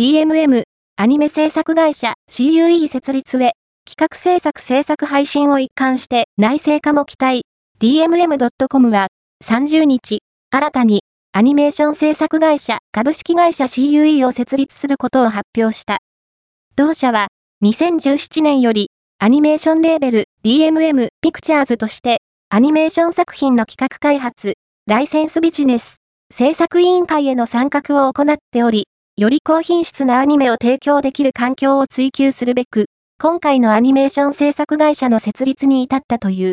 [0.00, 0.62] DMM、
[0.96, 3.52] アニメ制作会社 CUE 設立へ、
[3.84, 7.42] 企画制作制作配信を一貫して内製化も期待。
[7.80, 9.08] DMM.com は
[9.44, 11.02] 30日、新たに
[11.32, 15.98] アニメーション制作会社株式会社 CUE を設立することを発表した。
[16.76, 17.28] 同社は
[17.62, 18.88] 2017年より
[19.18, 24.54] アニメーションレーベル DMM ピクチャーズとしてアニメーション作品の企画開発、
[24.86, 25.98] ライセンスビジネス、
[26.32, 32.86] 制作委員会への参画を行っており、より高品質なアニメを提供できる環境を追求するべく、
[33.18, 36.48] 今回のアニメーション制作会社の設立に至ったという。